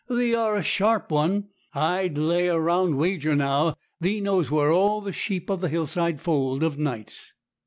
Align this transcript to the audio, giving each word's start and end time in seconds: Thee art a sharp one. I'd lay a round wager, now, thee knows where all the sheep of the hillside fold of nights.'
Thee 0.09 0.33
art 0.33 0.57
a 0.57 0.63
sharp 0.63 1.11
one. 1.11 1.49
I'd 1.75 2.17
lay 2.17 2.47
a 2.47 2.57
round 2.57 2.97
wager, 2.97 3.35
now, 3.35 3.75
thee 3.99 4.19
knows 4.19 4.49
where 4.49 4.71
all 4.71 4.99
the 4.99 5.11
sheep 5.13 5.47
of 5.47 5.61
the 5.61 5.69
hillside 5.69 6.19
fold 6.19 6.63
of 6.63 6.75
nights.' 6.79 7.33